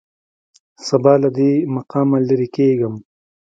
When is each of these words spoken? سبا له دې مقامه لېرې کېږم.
سبا 0.87 1.13
له 1.21 1.29
دې 1.37 1.51
مقامه 1.75 2.17
لېرې 2.27 2.47
کېږم. 2.55 2.93